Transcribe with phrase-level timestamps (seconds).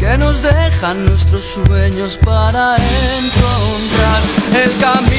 [0.00, 4.20] que nos dejan nuestros sueños para encontrar
[4.64, 5.11] el camino.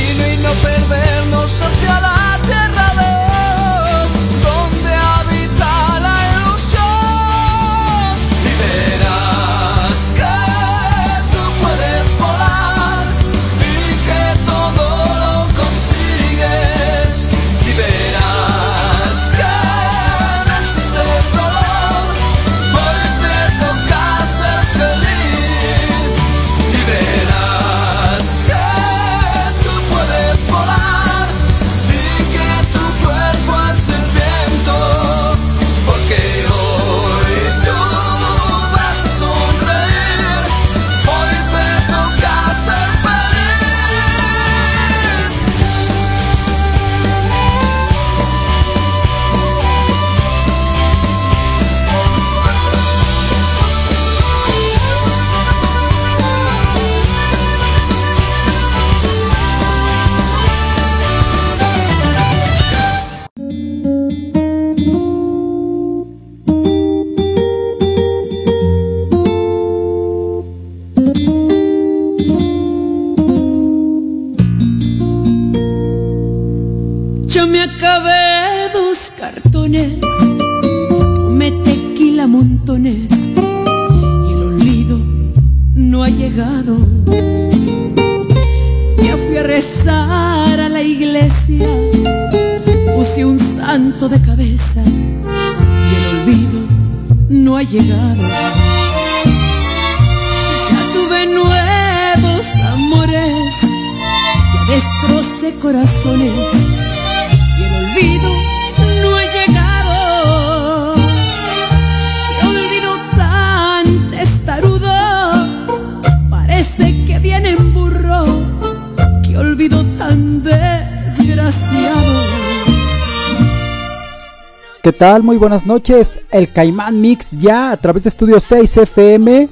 [125.03, 125.21] tal?
[125.21, 126.21] Muy buenas noches.
[126.31, 129.51] El Caimán Mix ya a través de estudio 6fm.com.mx.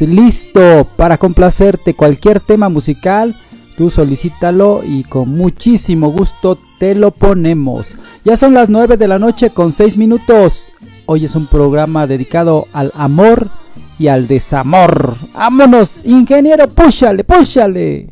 [0.00, 3.36] Listo para complacerte cualquier tema musical.
[3.76, 7.88] Tú solicítalo y con muchísimo gusto te lo ponemos.
[8.24, 10.70] Ya son las 9 de la noche con 6 minutos.
[11.04, 13.50] Hoy es un programa dedicado al amor
[13.98, 15.14] y al desamor.
[15.34, 16.70] ¡Vámonos, ingeniero!
[16.70, 18.08] ¡Púchale, púchale!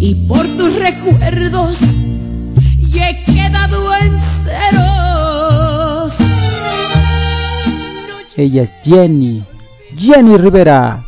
[0.00, 1.78] Y por tus recuerdos
[8.38, 9.42] ella es Jenny,
[9.96, 11.02] Jenny Rivera.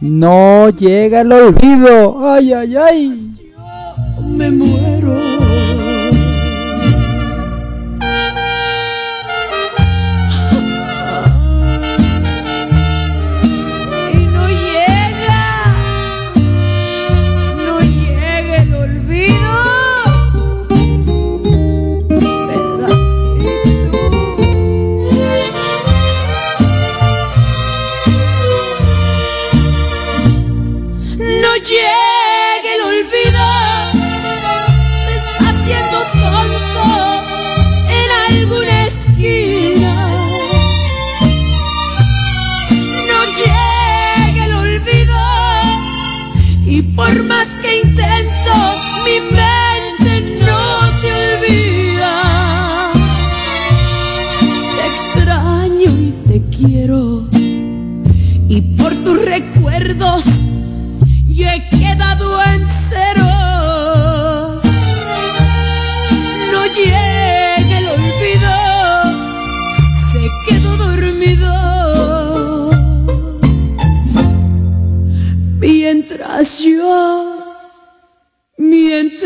[0.00, 2.26] No llega el olvido.
[2.32, 3.36] Ay, ay, ay.
[4.26, 5.35] Me muero.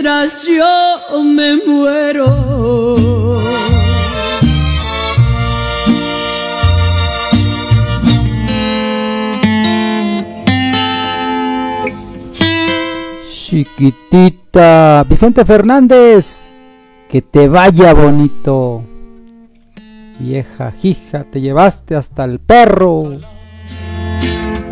[0.02, 3.38] Yo me muero.
[13.30, 16.54] Chiquitita, Vicente Fernández,
[17.08, 18.84] que te vaya bonito.
[20.18, 23.18] Vieja hija, te llevaste hasta el perro.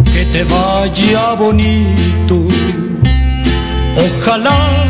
[0.05, 2.47] Que te vaya bonito.
[3.97, 4.89] Ojalá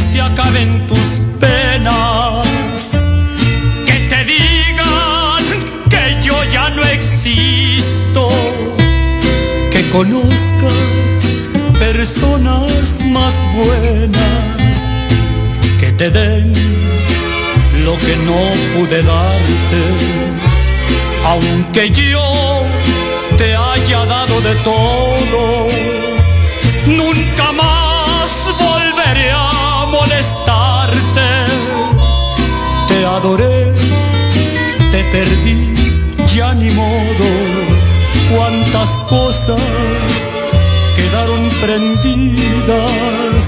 [0.00, 1.08] se acaben tus
[1.40, 3.10] penas,
[3.86, 5.44] que te digan
[5.88, 8.30] que yo ya no existo,
[9.70, 10.72] que conozcas
[11.78, 14.74] personas más buenas,
[15.80, 16.52] que te den
[17.84, 18.40] lo que no
[18.74, 19.82] pude darte,
[21.24, 22.62] aunque yo
[23.36, 25.67] te haya dado de todo,
[33.18, 33.74] adoré,
[34.92, 35.74] te perdí,
[36.34, 37.28] ya ni modo.
[38.32, 40.36] Cuántas cosas
[40.96, 43.44] quedaron prendidas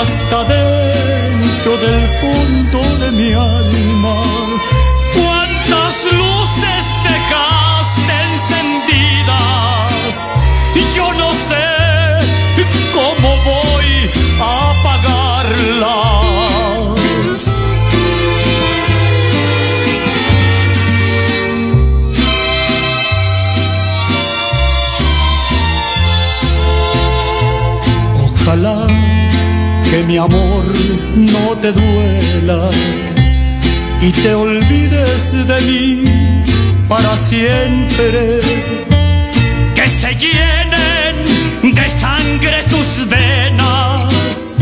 [0.00, 4.16] hasta dentro del fondo de mi alma.
[29.98, 30.64] Que mi amor
[31.16, 32.70] no te duela
[34.00, 36.04] y te olvides de mí
[36.88, 38.40] para siempre.
[39.74, 44.60] Que se llenen de sangre tus venas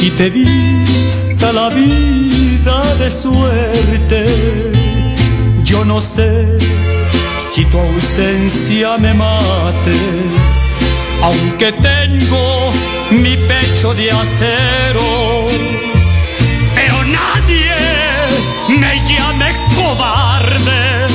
[0.00, 4.22] y te vista la vida de suerte.
[5.64, 6.58] Yo no sé
[7.36, 9.98] si tu ausencia me mate,
[11.22, 12.70] aunque tengo
[13.10, 15.46] mi pecho de acero,
[16.74, 17.74] pero nadie
[18.68, 21.06] me llame cobarde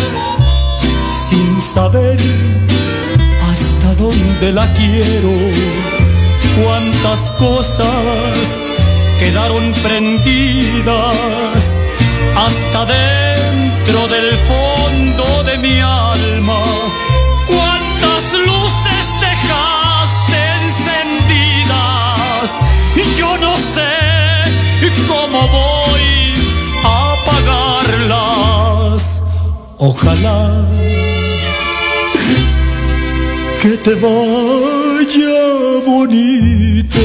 [1.09, 2.17] sin saber
[3.49, 5.33] hasta dónde la quiero,
[6.61, 8.67] cuántas cosas
[9.19, 11.81] quedaron prendidas
[12.35, 16.61] hasta dentro del fondo de mi alma.
[29.77, 30.65] Ojalá
[33.61, 36.99] que te vaya bonito.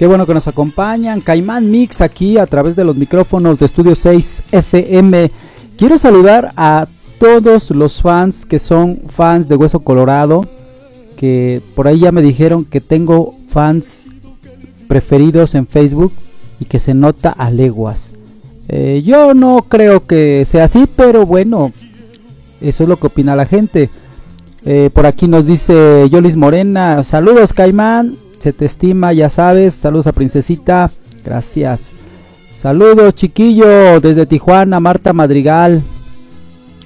[0.00, 1.20] Qué bueno que nos acompañan.
[1.20, 5.30] Caimán Mix aquí a través de los micrófonos de Estudio 6 FM.
[5.76, 6.88] Quiero saludar a
[7.18, 10.46] todos los fans que son fans de Hueso Colorado.
[11.18, 14.06] Que por ahí ya me dijeron que tengo fans
[14.88, 16.14] preferidos en Facebook
[16.58, 18.12] y que se nota a leguas.
[18.68, 21.72] Eh, yo no creo que sea así, pero bueno,
[22.62, 23.90] eso es lo que opina la gente.
[24.64, 30.06] Eh, por aquí nos dice Yolis Morena, saludos Caimán, se te estima, ya sabes, saludos
[30.06, 30.90] a Princesita,
[31.22, 31.92] gracias.
[32.50, 35.82] Saludos chiquillo, desde Tijuana, Marta Madrigal.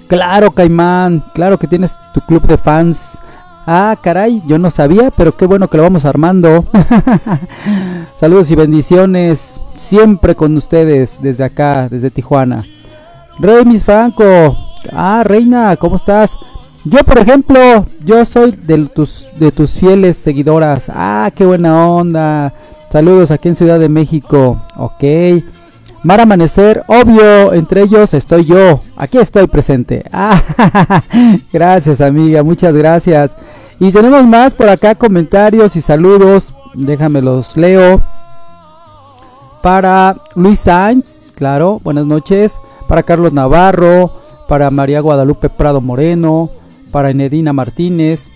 [0.09, 3.21] Claro Caimán, claro que tienes tu club de fans.
[3.67, 6.65] Ah, caray, yo no sabía, pero qué bueno que lo vamos armando.
[8.17, 12.65] Saludos y bendiciones siempre con ustedes desde acá, desde Tijuana.
[13.39, 14.57] Rey Mis Franco,
[14.93, 16.37] ah, Reina, ¿cómo estás?
[16.85, 20.91] Yo, por ejemplo, yo soy de tus, de tus fieles seguidoras.
[20.95, 22.53] Ah, qué buena onda.
[22.91, 24.61] Saludos aquí en Ciudad de México.
[24.76, 25.03] Ok.
[26.03, 28.83] Mar Amanecer, obvio, entre ellos estoy yo.
[28.97, 30.05] Aquí estoy presente.
[30.12, 30.41] Ah,
[31.53, 33.37] gracias, amiga, muchas gracias.
[33.81, 36.55] Y tenemos más por acá comentarios y saludos.
[36.75, 38.03] Déjame los leo.
[39.62, 42.61] Para Luis Sainz, claro, buenas noches.
[42.87, 44.11] Para Carlos Navarro,
[44.47, 46.50] para María Guadalupe Prado Moreno,
[46.95, 48.31] para Enedina Martínez,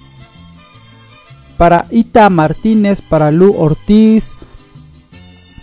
[1.57, 4.35] para Ita Martínez, para Lu Ortiz,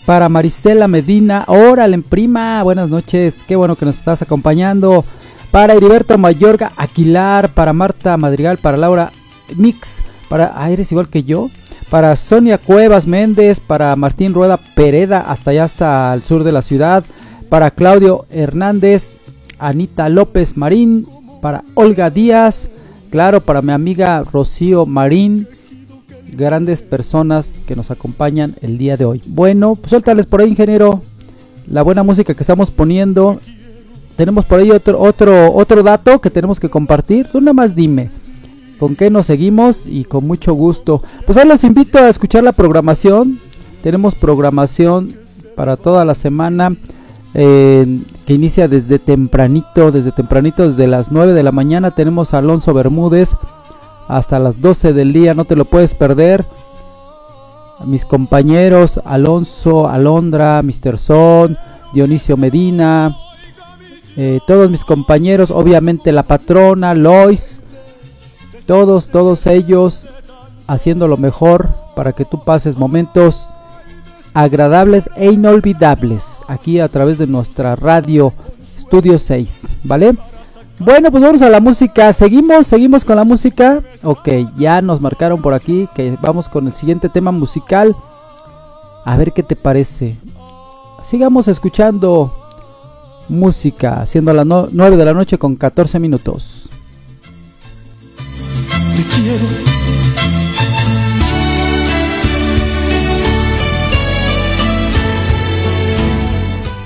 [0.05, 5.03] para Marisela Medina, órale prima, buenas noches, qué bueno que nos estás acompañando,
[5.51, 9.11] para Heriberto Mayorga Aquilar, para Marta Madrigal, para Laura
[9.57, 11.49] Mix, para, ah, eres igual que yo,
[11.89, 16.61] para Sonia Cuevas Méndez, para Martín Rueda Pereda, hasta allá hasta el sur de la
[16.61, 17.03] ciudad,
[17.49, 19.17] para Claudio Hernández,
[19.59, 21.05] Anita López Marín,
[21.41, 22.69] para Olga Díaz,
[23.09, 25.47] Claro, para mi amiga Rocío Marín,
[26.33, 29.21] grandes personas que nos acompañan el día de hoy.
[29.25, 31.01] Bueno, pues suéltales por ahí, ingeniero,
[31.67, 33.39] la buena música que estamos poniendo.
[34.15, 37.27] Tenemos por ahí otro, otro, otro dato que tenemos que compartir.
[37.31, 38.09] Tú nada más dime
[38.79, 41.01] con qué nos seguimos y con mucho gusto.
[41.25, 43.39] Pues ahí los invito a escuchar la programación.
[43.83, 45.13] Tenemos programación
[45.55, 46.75] para toda la semana
[47.35, 52.73] que inicia desde tempranito, desde tempranito, desde las 9 de la mañana tenemos a Alonso
[52.73, 53.35] Bermúdez
[54.07, 56.45] hasta las 12 del día, no te lo puedes perder.
[57.85, 60.97] mis compañeros Alonso, Alondra, Mr.
[60.97, 61.57] Son,
[61.93, 63.17] Dionisio Medina,
[64.15, 67.59] eh, todos mis compañeros, obviamente la patrona, Lois,
[68.65, 70.07] todos, todos ellos
[70.67, 73.49] haciendo lo mejor para que tú pases momentos
[74.35, 78.33] agradables e inolvidables aquí a través de nuestra radio
[78.77, 80.15] Studio 6, ¿vale?
[80.77, 82.11] Bueno, pues vamos a la música.
[82.11, 83.81] Seguimos, seguimos con la música.
[84.03, 84.27] Ok,
[84.57, 87.95] ya nos marcaron por aquí que vamos con el siguiente tema musical.
[89.05, 90.17] A ver qué te parece.
[91.01, 92.33] Sigamos escuchando
[93.29, 96.67] música, siendo las 9 de la noche con 14 minutos.
[98.95, 99.74] Te quiero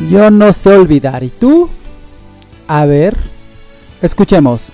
[0.09, 1.23] Yo no sé olvidar.
[1.23, 1.69] ¿Y tú?
[2.67, 3.15] A ver,
[4.01, 4.73] escuchemos.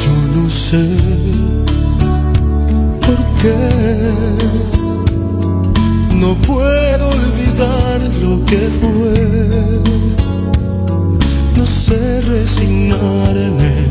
[0.00, 0.84] Yo no sé
[3.00, 3.54] por qué
[6.16, 9.82] no puedo olvidar lo que fue.
[11.56, 13.90] No sé resignarme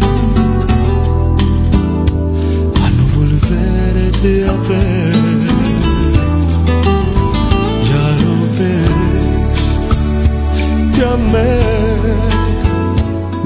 [4.22, 4.28] Me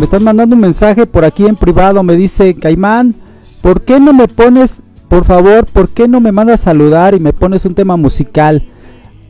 [0.03, 3.13] están mandando un mensaje por aquí en privado, me dice Caimán,
[3.61, 7.33] ¿por qué no me pones, por favor, por qué no me mandas saludar y me
[7.33, 8.63] pones un tema musical?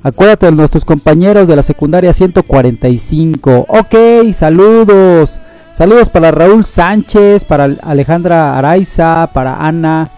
[0.02, 3.66] Acuérdate de nuestros compañeros de la secundaria 145.
[3.68, 3.96] Ok,
[4.34, 5.42] saludos.
[5.74, 10.10] Saludos para Raúl Sánchez, para Alejandra Araiza, para Ana,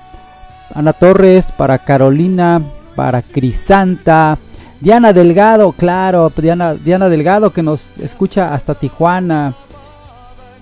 [0.74, 2.62] Ana Torres, para Carolina,
[2.96, 4.38] para Crisanta,
[4.80, 9.54] Diana Delgado, claro, Diana, Diana Delgado que nos escucha hasta Tijuana,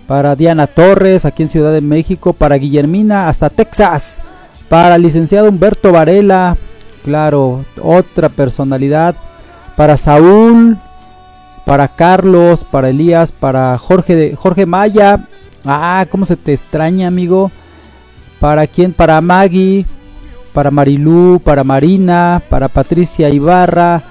[0.08, 4.22] para Diana Torres aquí en Ciudad de México, para Guillermina hasta Texas,
[4.70, 6.58] para el licenciado Humberto Varela,
[7.04, 9.16] claro, otra personalidad,
[9.76, 10.78] para Saúl,
[11.66, 15.20] para Carlos, para Elías, para Jorge, Jorge Maya,
[15.66, 17.52] ah, cómo se te extraña amigo,
[18.44, 19.86] para quién, para Maggie,
[20.54, 24.04] para Marilú, para Marina, para Patricia Ibarra,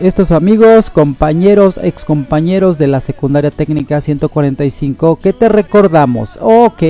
[0.00, 6.38] estos amigos, compañeros, excompañeros de la secundaria técnica 145, ¿qué te recordamos?
[6.40, 6.82] Ok.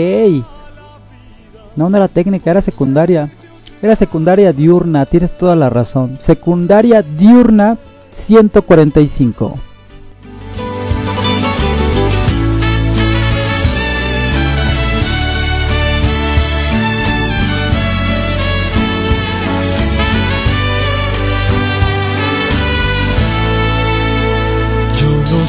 [1.74, 3.28] No, no era técnica, era secundaria.
[3.82, 6.16] Era secundaria diurna, tienes toda la razón.
[6.20, 7.76] Secundaria diurna
[8.12, 9.58] 145.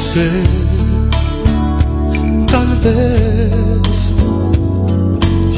[0.02, 0.30] Sé,
[2.52, 3.98] tal vez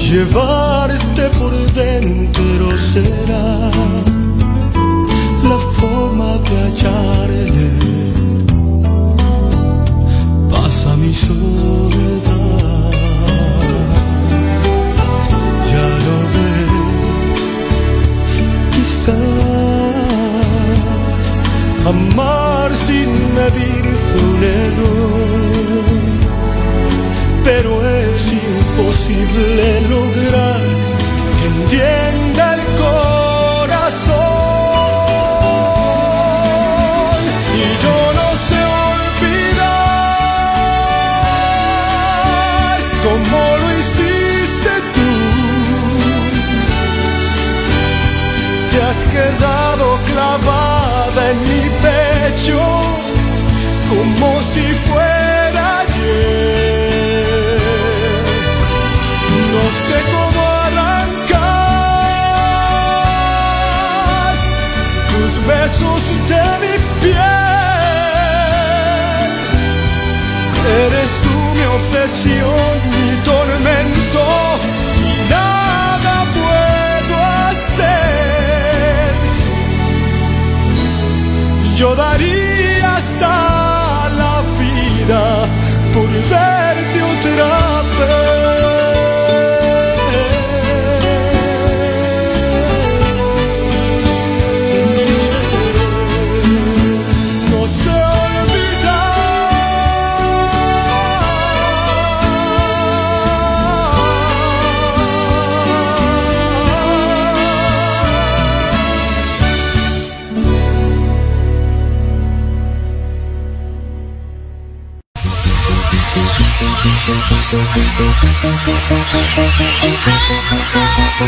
[0.07, 3.71] llevarte por dentro será
[5.51, 7.71] la forma de hallarle
[10.51, 12.93] pasa mi soledad.
[15.71, 17.41] Ya lo ves,
[18.75, 19.15] quizás
[21.87, 23.09] amar sin
[23.39, 23.94] medir
[27.45, 30.61] pero es imposible lograr
[31.39, 34.15] que entienda el corazón.
[37.55, 39.65] Y yo no sé olvidar
[43.05, 45.11] como lo hiciste tú.
[48.71, 52.84] Te has quedado clavada en mi pecho
[54.25, 57.29] como si fuera ayer.
[59.53, 61.45] No sé cómo arrancar
[65.11, 67.43] tus besos de mi piel.
[70.85, 74.25] Eres tú mi obsesión, mi tormento
[75.03, 77.17] y nada puedo
[77.49, 79.13] hacer.
[81.77, 83.54] Yo daría hasta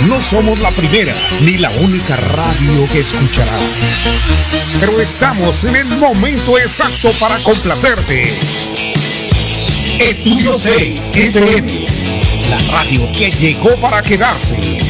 [0.07, 3.61] No somos la primera ni la única radio que escucharás.
[4.81, 8.24] Pero estamos en el momento exacto para complacerte.
[10.00, 11.87] Estudio 6 FM,
[12.48, 14.86] la radio que llegó para quedarse.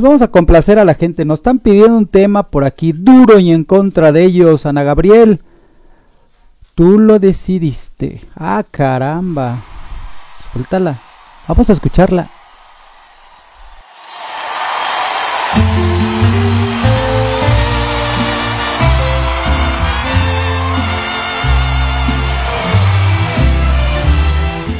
[0.00, 1.26] Pues vamos a complacer a la gente.
[1.26, 4.64] Nos están pidiendo un tema por aquí duro y en contra de ellos.
[4.64, 5.42] Ana Gabriel,
[6.74, 8.22] tú lo decidiste.
[8.34, 9.58] Ah, caramba.
[10.54, 10.98] Suéltala.
[11.46, 12.30] Vamos a escucharla.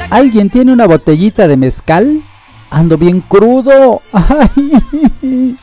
[0.08, 2.22] ¿Alguien tiene una botellita de mezcal?
[2.70, 4.00] Ando bien crudo.
[4.12, 5.56] Ay.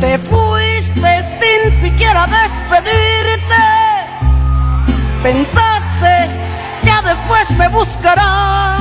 [0.00, 3.64] Te fuiste sin siquiera despedirte.
[5.22, 6.28] Pensaste,
[6.82, 8.76] ya después me buscará.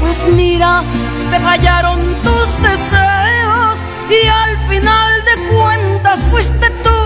[0.00, 0.84] Pues mira,
[1.32, 3.76] te fallaron tus deseos
[4.08, 5.87] y al final de cuentas
[6.30, 6.98] fuiste tú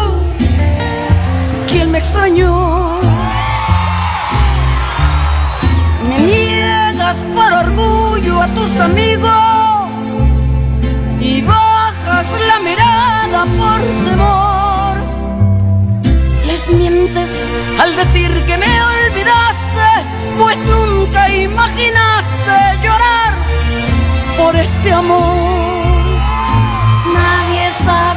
[1.69, 3.01] quien me extrañó.
[6.09, 10.03] Me niegas por orgullo a tus amigos
[11.21, 14.97] y bajas la mirada por temor.
[16.47, 17.31] Les mientes
[17.81, 19.89] al decir que me olvidaste,
[20.39, 23.33] pues nunca imaginaste llorar
[24.37, 25.53] por este amor.
[27.15, 28.12] Nadie sabe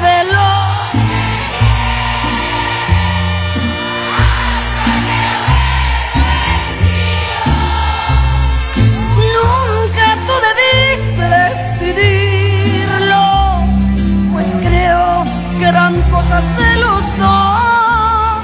[15.86, 18.41] eran cosas de los dos.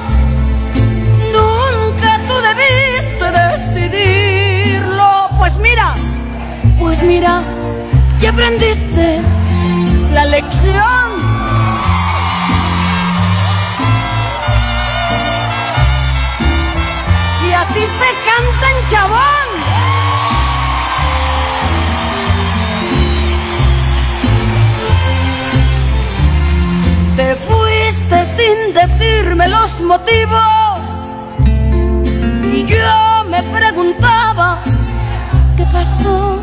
[1.34, 5.96] Nunca tú debiste decidirlo, pues mira,
[6.78, 7.42] pues mira,
[8.20, 9.22] que aprendiste
[10.14, 11.12] la lección.
[17.48, 20.01] Y así se canta en chabón.
[27.22, 30.82] Te fuiste sin decirme los motivos.
[32.52, 34.58] Y yo me preguntaba,
[35.56, 36.40] ¿qué pasó?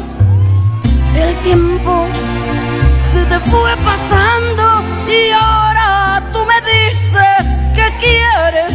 [1.16, 2.06] El tiempo
[2.94, 4.64] se te fue pasando
[5.08, 7.44] y ahora tú me dices
[7.76, 8.72] que quieres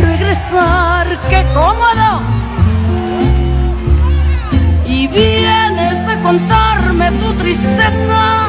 [0.00, 2.10] regresar, qué cómodo.
[4.86, 8.48] Y vienes a contarme tu tristeza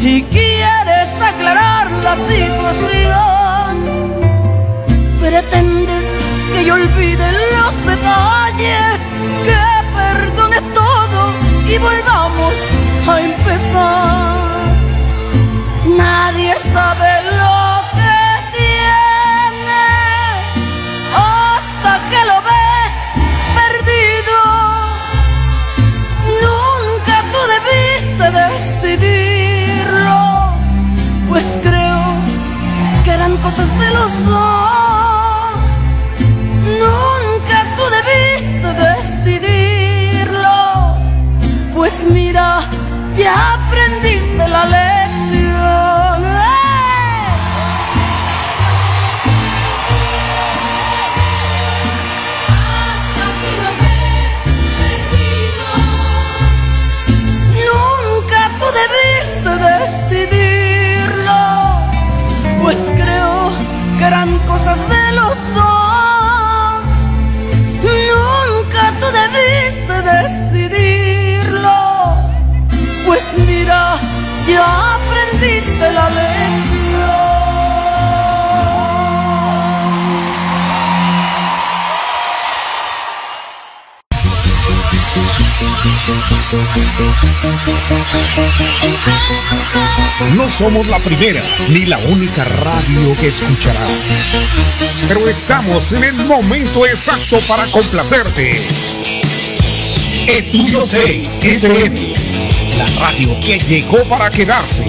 [0.00, 0.83] y quieres
[1.20, 3.70] aclarar la situación.
[5.20, 6.06] Pretendes
[6.52, 9.00] que yo olvide los detalles,
[9.46, 9.62] que
[9.96, 11.20] perdone todo
[11.66, 12.54] y volvamos
[13.08, 14.34] a empezar.
[15.86, 17.58] Nadie sabe lo
[17.96, 18.16] que
[18.58, 19.84] tiene
[21.14, 22.68] hasta que lo ve
[23.60, 24.38] perdido.
[26.46, 29.23] Nunca tú debiste decidirlo,
[33.56, 35.66] de los dos.
[36.80, 40.58] Nunca tú debiste decidirlo,
[41.72, 42.60] pues mira,
[43.16, 44.93] ya aprendiste la lección.
[74.46, 76.84] Ya aprendiste la lección.
[90.34, 93.88] No somos la primera ni la única radio que escucharás.
[95.08, 98.52] Pero estamos en el momento exacto para complacerte.
[100.26, 102.13] Estudio 6 FM,
[102.76, 104.84] la radio que llegó para quedarse.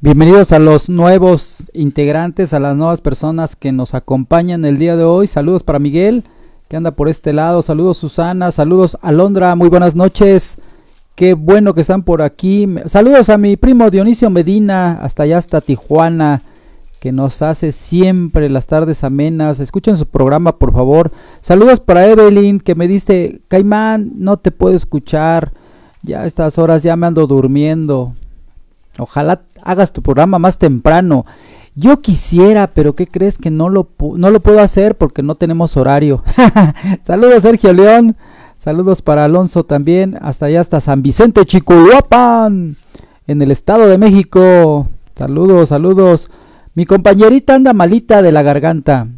[0.00, 5.02] Bienvenidos a los nuevos integrantes, a las nuevas personas que nos acompañan el día de
[5.02, 5.26] hoy.
[5.26, 6.22] Saludos para Miguel,
[6.68, 7.62] que anda por este lado.
[7.62, 10.58] Saludos Susana, saludos Alondra, muy buenas noches.
[11.16, 12.68] Qué bueno que están por aquí.
[12.86, 16.42] Saludos a mi primo Dionisio Medina, hasta allá hasta Tijuana,
[17.00, 19.60] que nos hace siempre las tardes amenas.
[19.60, 21.12] Escuchen su programa, por favor.
[21.40, 25.52] Saludos para Evelyn, que me dice, Caimán, no te puedo escuchar.
[26.02, 28.14] Ya a estas horas ya me ando durmiendo.
[28.98, 31.24] Ojalá hagas tu programa más temprano.
[31.74, 35.76] Yo quisiera, pero ¿qué crees que no lo, no lo puedo hacer porque no tenemos
[35.76, 36.24] horario?
[37.04, 38.16] Saludos Sergio León.
[38.56, 40.18] Saludos para Alonso también.
[40.20, 42.74] Hasta allá, hasta San Vicente Chicohuapan.
[43.28, 44.88] En el Estado de México.
[45.14, 46.28] Saludos, saludos.
[46.78, 49.08] Mi compañerita anda malita de la garganta.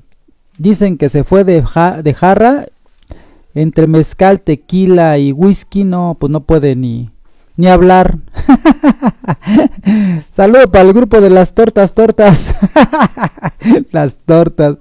[0.56, 2.64] Dicen que se fue de, ja- de jarra.
[3.54, 5.84] Entre mezcal, tequila y whisky.
[5.84, 7.10] No, pues no puede ni,
[7.58, 8.16] ni hablar.
[10.30, 12.56] Saludo para el grupo de las tortas, tortas.
[13.92, 14.76] las tortas.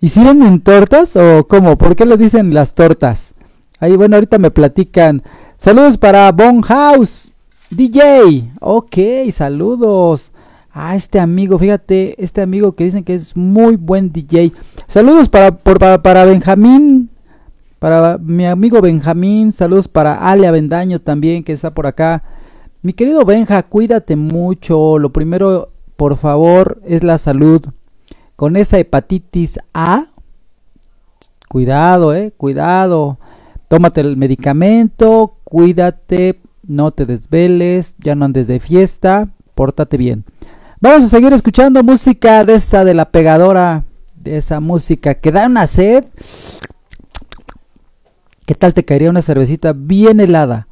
[0.00, 1.78] ¿Y si venden tortas o cómo?
[1.78, 3.34] ¿Por qué le dicen las tortas?
[3.78, 5.22] Ahí, bueno, ahorita me platican.
[5.56, 7.28] Saludos para Bon House,
[7.70, 8.50] DJ.
[8.58, 8.96] Ok,
[9.32, 10.31] saludos.
[10.74, 14.52] Ah, este amigo, fíjate, este amigo que dicen que es muy buen DJ.
[14.86, 17.10] Saludos para, por- para, para Benjamín,
[17.78, 19.52] para mi amigo Benjamín.
[19.52, 22.22] Saludos para Ale Avendaño también, que está por acá.
[22.80, 24.98] Mi querido Benja, cuídate mucho.
[24.98, 27.62] Lo primero, por favor, es la salud.
[28.34, 30.04] Con esa hepatitis A,
[31.48, 33.18] cuidado, eh, cuidado.
[33.68, 40.24] Tómate el medicamento, cuídate, no te desveles, ya no andes de fiesta, pórtate bien.
[40.82, 43.84] Vamos a seguir escuchando música de esa de la pegadora,
[44.16, 46.06] de esa música que da una sed.
[48.44, 50.66] ¿Qué tal te caería una cervecita bien helada?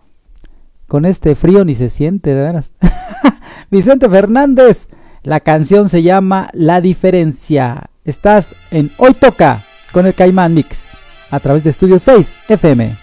[0.88, 2.74] Con este frío ni se siente, de veras.
[3.70, 4.88] Vicente Fernández,
[5.22, 7.90] la canción se llama La Diferencia.
[8.04, 10.90] Estás en Hoy Toca con el Caimán Mix
[11.30, 12.96] a través de Estudio 6 FM.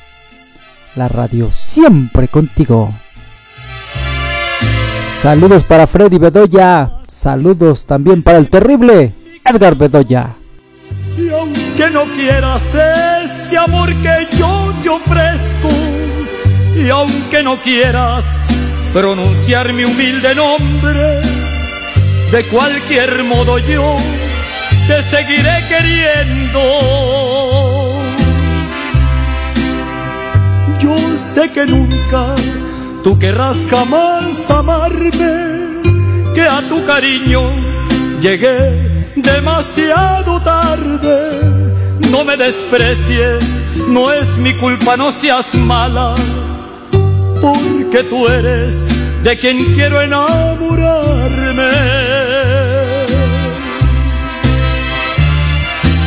[0.98, 2.94] La radio siempre contigo.
[5.22, 6.92] Saludos para Freddy Bedoya.
[7.08, 10.36] Saludos también para el terrible Edgar Bedoya.
[11.18, 12.76] Y aunque no quieras
[13.24, 15.70] este amor que yo te ofrezco,
[16.76, 18.48] y aunque no quieras
[18.94, 21.22] pronunciar mi humilde nombre,
[22.32, 23.96] de cualquier modo yo
[24.88, 26.62] te seguiré queriendo.
[30.80, 32.36] Yo sé que nunca
[33.04, 35.82] tú querrás jamás amarme,
[36.34, 37.42] que a tu cariño
[38.22, 41.42] llegué demasiado tarde.
[42.12, 43.44] No me desprecies,
[43.90, 46.16] no es mi culpa, no seas mala,
[47.42, 48.88] porque tú eres
[49.24, 51.70] de quien quiero enamorarme.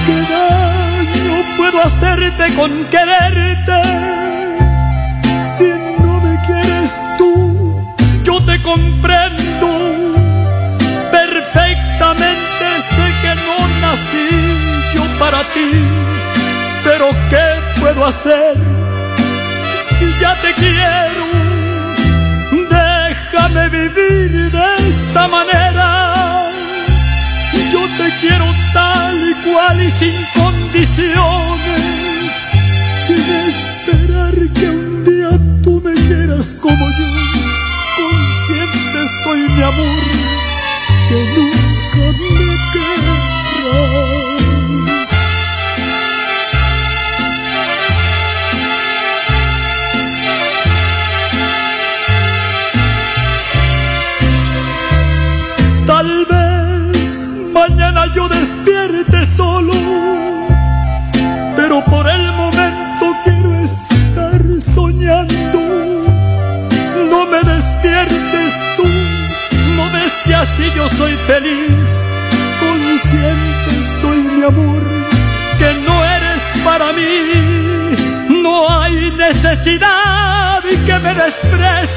[0.06, 4.29] ¿Qué daño puedo hacerte con quererte?
[39.70, 39.99] Amor,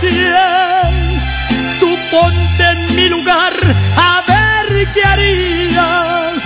[0.03, 1.23] desprecies
[1.79, 3.53] tú ponte en mi lugar
[3.95, 6.43] a ver qué harías.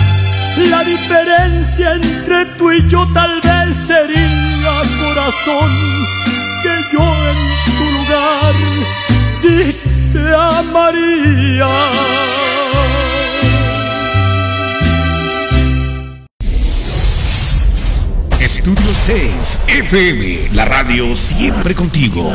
[0.70, 5.70] La diferencia entre tú y yo tal vez sería, corazón,
[6.62, 7.38] que yo en
[7.78, 8.54] tu lugar
[9.40, 9.76] sí
[10.12, 11.68] te amaría.
[18.40, 22.32] Estudio 6 FM, la radio siempre contigo.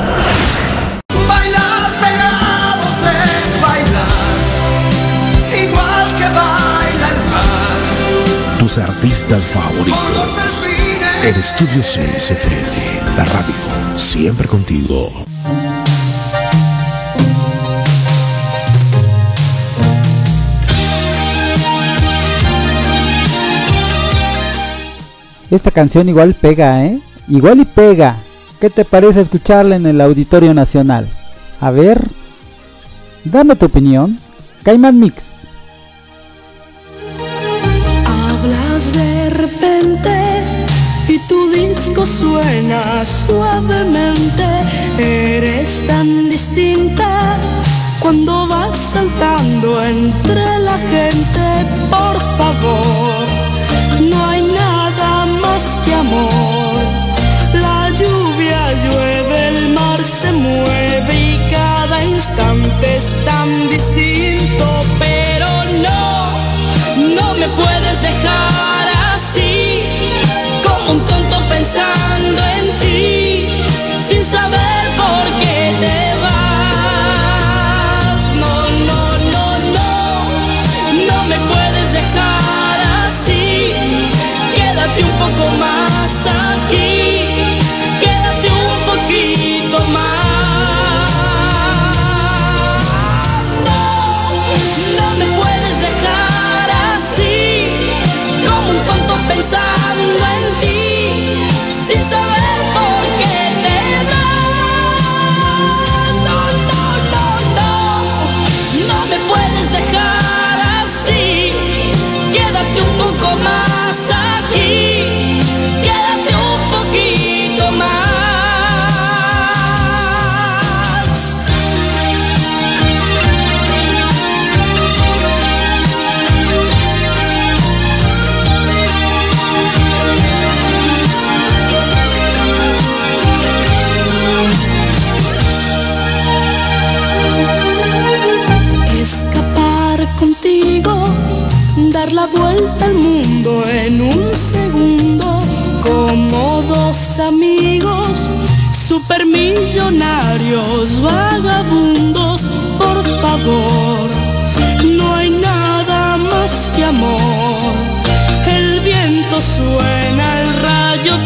[8.77, 10.65] Artistas favoritos.
[11.23, 13.53] En Estudio 6 FM, la radio
[13.97, 15.11] siempre contigo.
[25.51, 26.99] Esta canción igual pega, ¿eh?
[27.27, 28.17] Igual y pega.
[28.59, 31.07] ¿Qué te parece escucharla en el Auditorio Nacional?
[31.61, 32.01] A ver,
[33.23, 34.17] dame tu opinión.
[34.63, 35.52] Cayman Mix.
[41.09, 44.45] Y tu disco suena suavemente.
[44.97, 47.37] Eres tan distinta
[47.99, 51.45] cuando vas saltando entre la gente.
[51.89, 53.27] Por favor,
[53.99, 56.75] no hay nada más que amor.
[57.53, 64.65] La lluvia llueve, el mar se mueve y cada instante es tan distinto,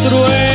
[0.09, 0.46] suena,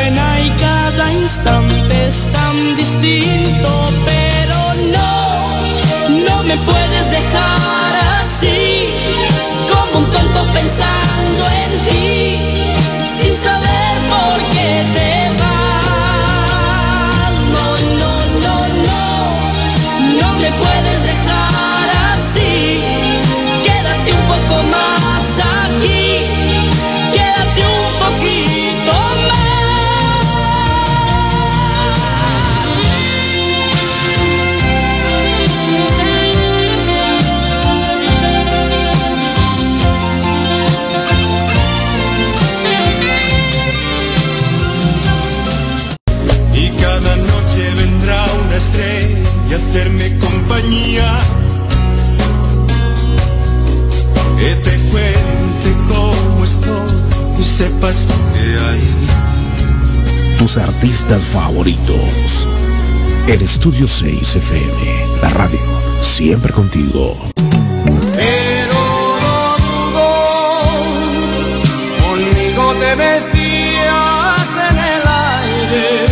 [60.82, 62.48] artistas favoritos.
[63.28, 65.60] El Estudio 6 FM, la radio,
[66.00, 67.16] siempre contigo.
[68.16, 68.74] Pero
[69.22, 70.08] no dudo,
[72.04, 76.06] conmigo te besías en el aire,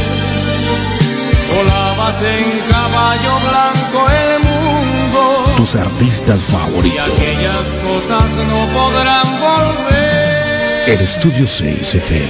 [1.53, 5.53] volabas en caballo blanco el mundo.
[5.57, 7.11] Tus artistas Y favoritos.
[7.13, 10.85] aquellas cosas no podrán volver.
[10.87, 12.29] El Estudio 6 FM,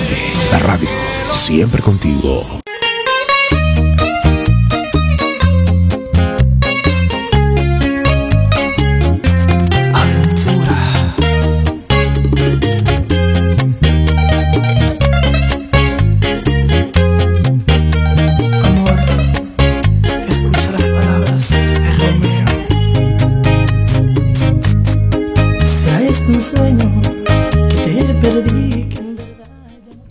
[0.53, 0.89] la radio,
[1.33, 2.61] siempre contigo.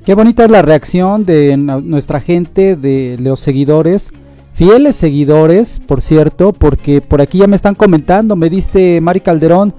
[0.09, 4.11] Qué bonita es la reacción de nuestra gente, de los seguidores,
[4.53, 9.71] fieles seguidores, por cierto, porque por aquí ya me están comentando, me dice Mari Calderón,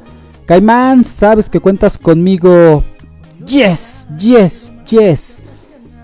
[0.47, 2.85] Caimán, sabes que cuentas conmigo.
[3.45, 5.43] Yes, yes, yes.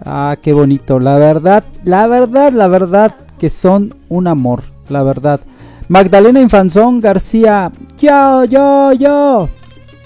[0.05, 5.39] Ah, qué bonito, la verdad, la verdad, la verdad que son un amor, la verdad.
[5.87, 9.49] Magdalena Infanzón García, yo, yo, yo.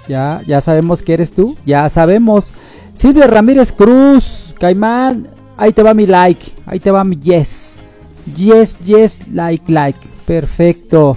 [0.09, 2.52] Ya, ya sabemos que eres tú, ya sabemos.
[3.00, 7.80] Silvia Ramírez Cruz, Caimán, ahí te va mi like, ahí te va mi yes.
[8.36, 9.98] Yes, yes, like, like.
[10.26, 11.16] Perfecto.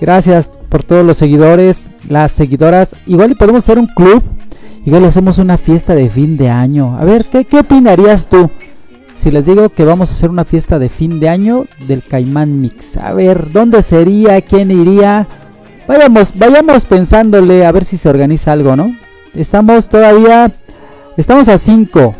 [0.00, 2.96] Gracias por todos los seguidores, las seguidoras.
[3.06, 4.22] Igual podemos hacer un club.
[4.86, 6.96] Igual hacemos una fiesta de fin de año.
[6.98, 8.50] A ver, ¿qué, qué opinarías tú?
[9.18, 12.62] Si les digo que vamos a hacer una fiesta de fin de año del Caimán
[12.62, 12.96] Mix.
[12.96, 14.40] A ver, ¿dónde sería?
[14.40, 15.26] ¿Quién iría?
[15.86, 18.96] Vayamos, vayamos pensándole a ver si se organiza algo, ¿no?
[19.34, 20.50] Estamos todavía,
[21.16, 22.14] estamos a 5.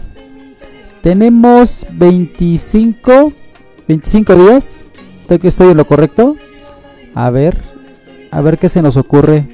[1.03, 3.33] Tenemos 25,
[3.89, 4.85] 25 días.
[5.23, 6.37] ¿Estoy, que estoy en lo correcto?
[7.15, 7.59] A ver,
[8.31, 9.49] a ver qué se nos ocurre.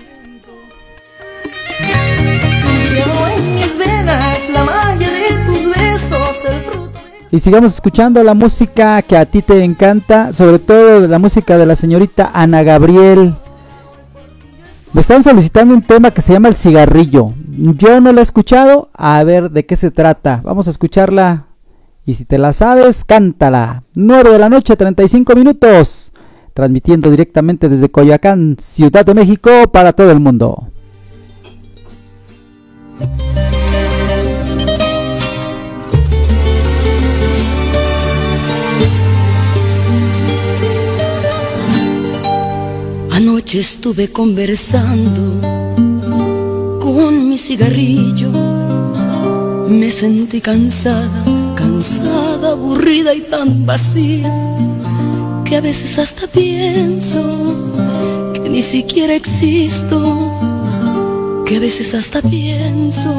[7.30, 11.58] Y sigamos escuchando la música que a ti te encanta, sobre todo de la música
[11.58, 13.34] de la señorita Ana Gabriel.
[14.92, 17.34] Me están solicitando un tema que se llama El cigarrillo.
[17.58, 20.42] Yo no lo he escuchado, a ver de qué se trata.
[20.44, 21.46] Vamos a escucharla.
[22.04, 23.84] Y si te la sabes, cántala.
[23.94, 26.12] 9 de la noche, 35 minutos.
[26.52, 30.68] Transmitiendo directamente desde Coyoacán, Ciudad de México, para todo el mundo.
[43.10, 45.55] Anoche estuve conversando
[47.46, 48.32] cigarrillo.
[49.68, 51.08] Me sentí cansada,
[51.54, 54.32] cansada, aburrida y tan vacía
[55.44, 57.22] que a veces hasta pienso
[58.34, 59.98] que ni siquiera existo.
[61.46, 63.12] Que a veces hasta pienso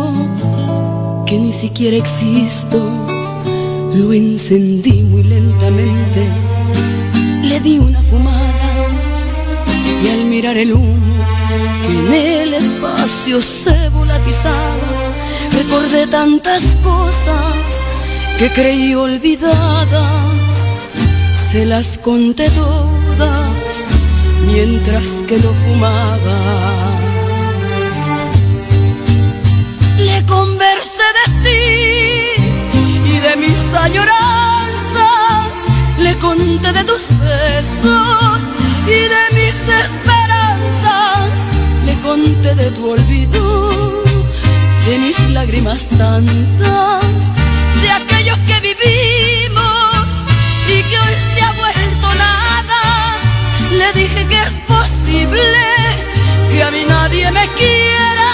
[1.25, 2.79] que ni siquiera existo.
[3.95, 6.21] Lo encendí muy lentamente,
[7.43, 8.89] le di una fumada
[10.03, 11.16] y al mirar el humo
[11.89, 15.13] en el espacio se volatizaba,
[15.53, 17.55] recordé tantas cosas
[18.37, 20.55] que creí olvidadas,
[21.51, 23.85] se las conté todas
[24.45, 26.39] mientras que lo fumaba.
[29.97, 32.41] Le conversé de ti
[33.13, 35.53] y de mis añoranzas,
[35.99, 38.39] le conté de tus besos
[38.87, 40.06] y de mis
[41.97, 44.03] le conté de tu olvido,
[44.85, 47.05] de mis lágrimas tantas,
[47.81, 50.07] de aquellos que vivimos
[50.67, 53.17] y que hoy se ha vuelto nada.
[53.71, 55.57] Le dije que es posible
[56.51, 58.31] que a mí nadie me quiera,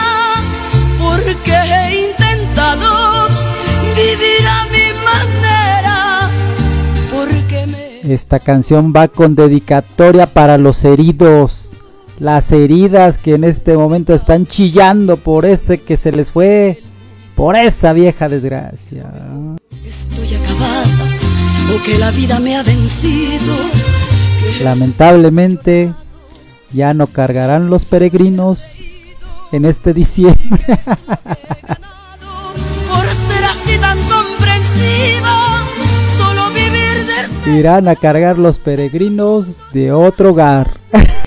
[1.00, 3.28] porque he intentado
[3.96, 6.30] vivir a mi manera,
[7.12, 8.14] porque me...
[8.14, 11.73] Esta canción va con dedicatoria para los heridos.
[12.24, 16.82] Las heridas que en este momento están chillando por ese que se les fue.
[17.36, 19.12] Por esa vieja desgracia.
[19.86, 20.86] Estoy acabada
[21.76, 23.54] o que la vida me ha vencido.
[24.64, 25.92] Lamentablemente
[26.72, 28.78] ya no cargarán los peregrinos
[29.52, 30.64] en este diciembre.
[32.90, 35.68] por ser así tan comprensiva,
[36.18, 37.06] solo vivir
[37.44, 40.80] de irán a cargar los peregrinos de otro hogar.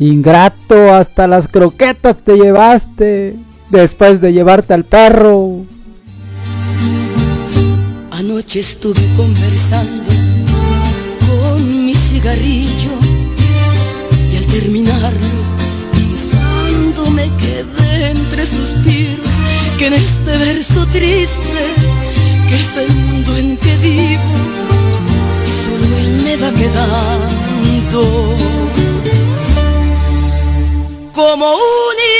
[0.00, 3.36] Ingrato, hasta las croquetas te llevaste
[3.70, 5.64] después de llevarte al perro.
[8.10, 10.02] Anoche estuve conversando
[11.20, 12.90] con mi cigarrillo
[14.32, 15.28] y al terminarlo
[15.92, 19.28] pensando me quedé entre suspiros
[19.78, 21.62] que en este verso triste
[22.48, 24.22] que es el mundo en que vivo
[25.64, 28.63] solo él me va quedando
[31.14, 32.13] como único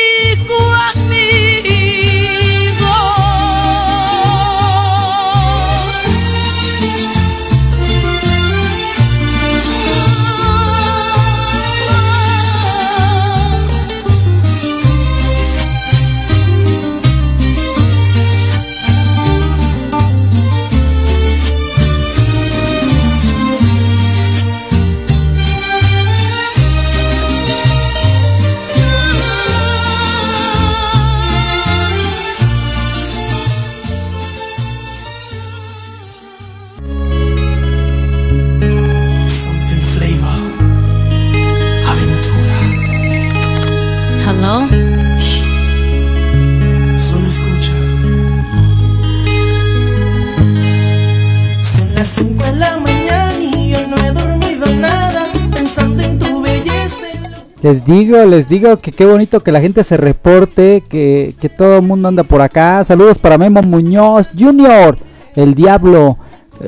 [57.75, 61.79] Les digo, les digo que qué bonito que la gente se reporte, que, que todo
[61.79, 62.85] el mundo anda por acá.
[62.85, 64.97] Saludos para Memo Muñoz Junior,
[65.35, 66.17] el diablo.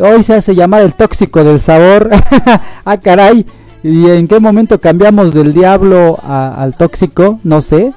[0.01, 2.11] Hoy se hace llamar el tóxico del sabor.
[2.85, 3.47] ah, caray.
[3.85, 7.39] ¿Y en qué momento cambiamos del diablo al tóxico?
[7.45, 7.93] No sé.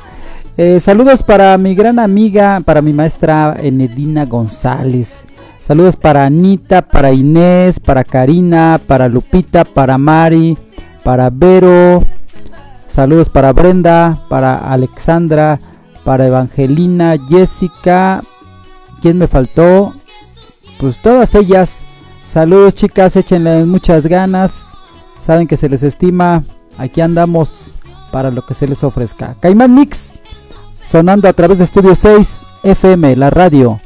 [0.55, 5.25] Eh, saludos para mi gran amiga, para mi maestra Enedina González.
[5.63, 10.55] Saludos para Anita, para Inés, para Karina, para Lupita, para Mari,
[11.03, 12.03] para Vero.
[12.89, 15.59] Saludos para Brenda, para Alexandra,
[16.03, 18.23] para Evangelina, Jessica.
[18.99, 19.93] ¿Quién me faltó?
[20.79, 21.85] Pues todas ellas.
[22.25, 24.75] Saludos chicas, échenle muchas ganas.
[25.19, 26.43] Saben que se les estima.
[26.79, 27.75] Aquí andamos
[28.11, 29.35] para lo que se les ofrezca.
[29.39, 30.17] Caimán Mix,
[30.83, 33.79] sonando a través de Estudio 6 FM, la radio.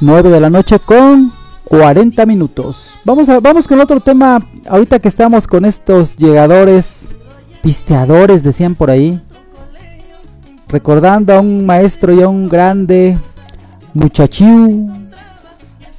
[0.00, 1.32] 9 de la noche con
[1.66, 2.98] 40 minutos.
[3.04, 4.44] Vamos, a, vamos con otro tema.
[4.68, 7.12] Ahorita que estamos con estos llegadores,
[7.62, 9.20] pisteadores, decían por ahí.
[10.68, 13.16] Recordando a un maestro y a un grande
[13.94, 14.90] muchachiu.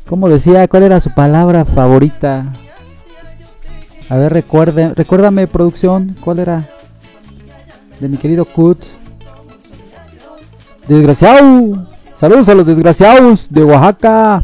[0.08, 0.68] ¿Cómo decía?
[0.68, 2.46] ¿Cuál era su palabra favorita?
[4.10, 6.16] A ver, recuerde, recuérdame, producción.
[6.20, 6.68] ¿Cuál era?
[8.00, 8.80] De mi querido Kut.
[10.88, 11.86] Desgraciado.
[12.20, 14.44] Saludos a los desgraciados de Oaxaca.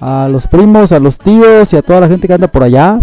[0.00, 3.00] A los primos, a los tíos y a toda la gente que anda por allá.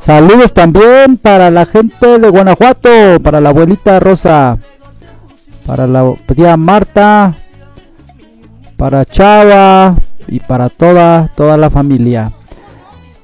[0.00, 3.20] Saludos también para la gente de Guanajuato.
[3.22, 4.58] Para la abuelita Rosa.
[5.66, 7.34] Para la tía Marta.
[8.78, 9.94] Para Chava.
[10.26, 12.32] Y para toda, toda la familia.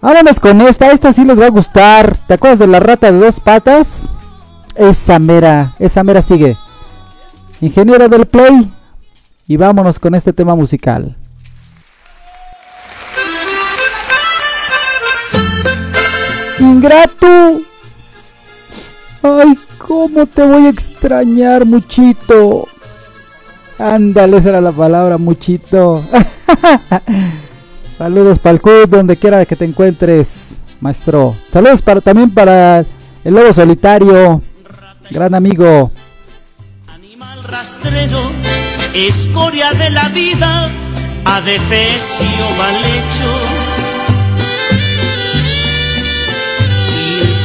[0.02, 0.92] Vámonos con esta.
[0.92, 2.14] Esta sí les va a gustar.
[2.26, 4.10] ¿Te acuerdas de la rata de dos patas?
[4.74, 6.58] Esa mera, esa mera sigue.
[7.62, 8.70] Ingeniero del Play.
[9.48, 11.16] Y vámonos con este tema musical.
[16.58, 17.60] Ingrato.
[19.22, 22.68] Ay, cómo te voy a extrañar, muchito.
[23.78, 26.06] Ándale, esa era la palabra, muchito.
[27.96, 31.36] Saludos para el donde quiera que te encuentres, maestro.
[31.50, 32.84] Saludos para, también para
[33.24, 34.40] el lobo solitario,
[35.10, 35.90] gran amigo.
[36.86, 38.32] Animal rastrero,
[38.94, 40.70] escoria de la vida,
[41.24, 43.55] adefesio mal hecho.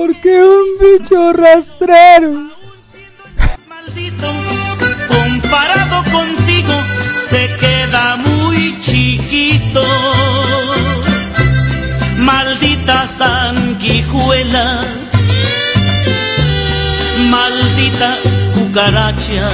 [0.00, 2.32] porque un bicho rastrero.
[3.68, 4.32] Maldito,
[5.08, 6.72] comparado contigo,
[7.28, 9.84] se queda muy chiquito.
[12.16, 14.80] Maldita sanguijuela,
[17.34, 18.16] maldita
[18.54, 19.50] cucaracha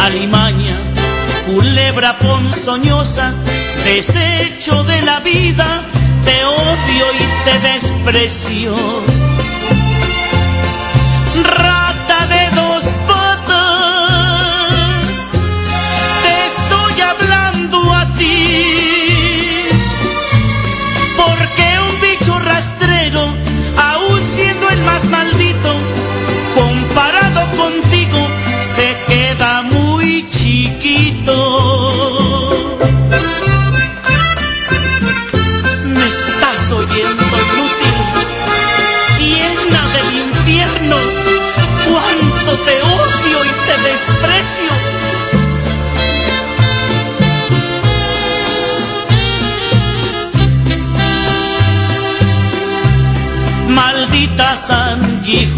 [0.00, 0.76] Alimaña,
[1.46, 3.32] culebra ponzoñosa,
[3.84, 5.82] desecho de la vida,
[6.24, 9.35] te odio y te desprecio.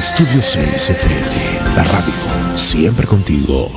[0.00, 3.70] Estudio 6 FM, la radio, siempre contigo.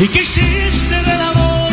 [0.00, 1.70] ¿Y qué hiciste del amor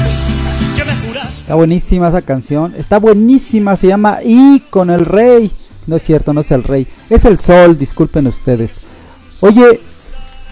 [0.75, 1.41] que me juraste?
[1.41, 2.75] Está buenísima esa canción.
[2.77, 3.75] Está buenísima.
[3.75, 5.51] Se llama Y con el Rey.
[5.87, 6.85] No es cierto, no es el Rey.
[7.09, 8.81] Es el Sol, disculpen ustedes.
[9.39, 9.81] Oye,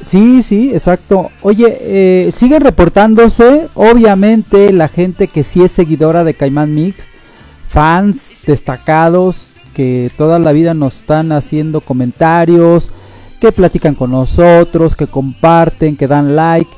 [0.02, 1.30] sí, sí, exacto.
[1.42, 3.68] Oye, eh, siguen reportándose.
[3.74, 7.10] Obviamente, la gente que sí es seguidora de Caimán Mix.
[7.68, 12.90] Fans destacados que toda la vida nos están haciendo comentarios.
[13.40, 16.72] Que platican con nosotros, que comparten, que dan like.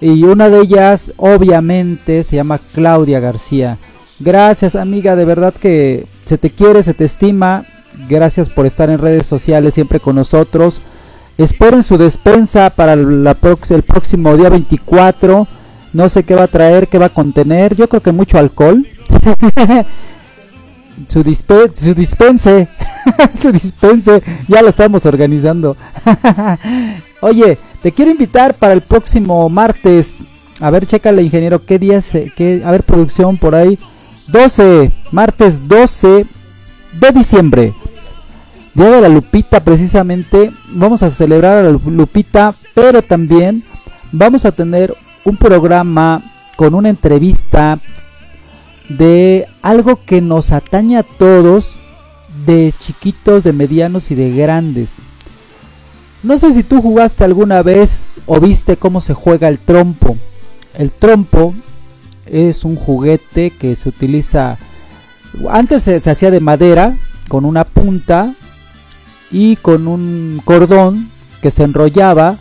[0.00, 3.78] Y una de ellas, obviamente, se llama Claudia García.
[4.18, 7.64] Gracias, amiga, de verdad que se te quiere, se te estima.
[8.08, 10.80] Gracias por estar en redes sociales siempre con nosotros.
[11.38, 15.46] Esperen su despensa para el próximo día 24.
[15.92, 17.74] No sé qué va a traer, qué va a contener.
[17.74, 18.86] Yo creo que mucho alcohol.
[21.08, 22.68] su, dispe su dispense.
[23.40, 24.22] su dispense.
[24.48, 25.76] Ya lo estamos organizando.
[27.20, 30.20] Oye, te quiero invitar para el próximo martes.
[30.60, 33.78] A ver, chécale, ingeniero, qué día se, qué, a ver, producción por ahí.
[34.28, 36.26] 12, martes 12
[37.00, 37.72] de diciembre.
[38.74, 40.52] Día de la Lupita, precisamente.
[40.70, 43.62] Vamos a celebrar a la Lu- Lupita, pero también
[44.12, 44.94] vamos a tener
[45.24, 46.22] un programa
[46.56, 47.78] con una entrevista
[48.88, 51.76] de algo que nos atañe a todos,
[52.46, 55.02] de chiquitos, de medianos y de grandes.
[56.22, 60.16] No sé si tú jugaste alguna vez o viste cómo se juega el trompo.
[60.74, 61.54] El trompo
[62.26, 64.58] es un juguete que se utiliza.
[65.48, 66.96] Antes se hacía de madera
[67.28, 68.34] con una punta
[69.30, 71.10] y con un cordón
[71.42, 72.38] que se enrollaba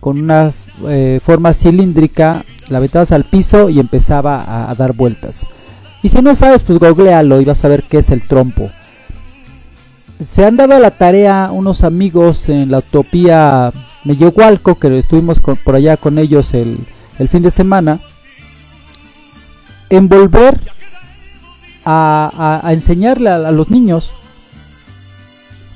[0.00, 0.52] con una
[0.88, 2.44] eh, forma cilíndrica.
[2.68, 5.44] La aventabas al piso y empezaba a, dar vueltas.
[6.02, 8.70] Y si no sabes, pues googlealo y vas a ver qué es el trompo
[10.22, 13.72] se han dado a la tarea unos amigos en la utopía
[14.04, 16.78] Meyehualco, que estuvimos por allá con ellos el,
[17.18, 18.00] el fin de semana,
[19.90, 20.58] en volver
[21.84, 24.12] a, a- enseñarle a los niños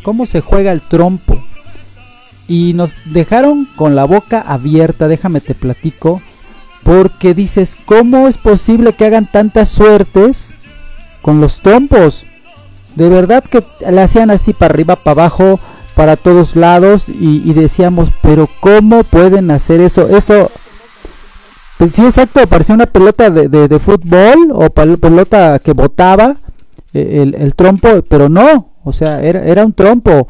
[0.07, 1.37] cómo se juega el trompo.
[2.47, 6.23] Y nos dejaron con la boca abierta, déjame te platico,
[6.85, 10.55] porque dices, ¿cómo es posible que hagan tantas suertes
[11.23, 12.25] con los trompos?
[12.95, 15.61] de verdad que le hacían así para arriba, para abajo,
[15.95, 20.09] para todos lados y, decíamos, pero ¿cómo pueden hacer eso?
[20.09, 20.51] Eso,
[21.77, 26.37] pues sí, exacto, parecía una pelota de, de- fútbol o pel- pelota que botaba
[26.95, 30.29] eh, el, el trompo, pero no, o sea, era, era un trompo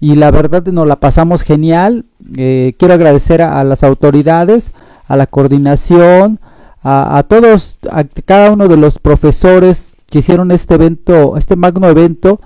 [0.00, 2.06] y la verdad nos la pasamos genial.
[2.38, 4.72] Eh, quiero agradecer a, las autoridades,
[5.08, 6.40] a la coordinación,
[6.82, 12.40] a, todos, a cada uno de los profesores que hicieron este evento, este magno evento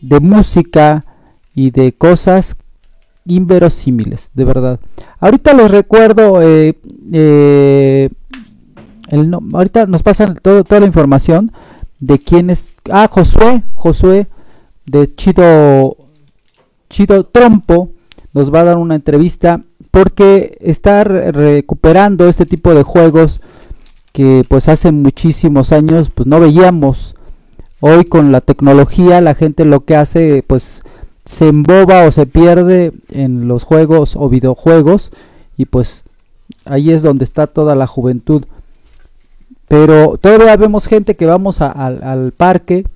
[0.00, 1.04] de música
[1.54, 2.56] y de cosas
[3.26, 4.80] inverosímiles, de verdad.
[5.20, 6.76] Ahorita les recuerdo, eh,
[7.12, 8.08] eh,
[9.10, 11.52] el ahorita nos pasan todo, toda la información
[12.00, 12.74] de quién es.
[12.90, 14.26] Ah, Josué, Josué
[14.86, 15.96] de Chido,
[16.88, 17.90] Chido Trompo
[18.32, 23.40] nos va a dar una entrevista porque está re- recuperando este tipo de juegos
[24.12, 27.14] que pues hace muchísimos años pues no veíamos.
[27.80, 30.82] Hoy con la tecnología la gente lo que hace pues
[31.24, 35.10] se emboba o se pierde en los juegos o videojuegos
[35.56, 36.04] y pues
[36.64, 38.44] ahí es donde está toda la juventud.
[39.68, 42.86] Pero todavía vemos gente que vamos a- al parque,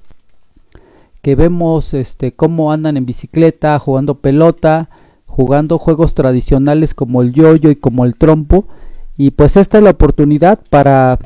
[1.22, 4.88] que vemos este cómo andan en bicicleta, jugando pelota,
[5.26, 8.66] jugando juegos tradicionales como el yoyo y como el trompo.
[9.16, 11.18] Y pues esta es la oportunidad para